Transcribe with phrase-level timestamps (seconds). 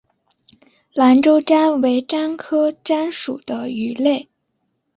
[0.93, 4.27] 兰州鲇为鲇科鲇属的鱼类。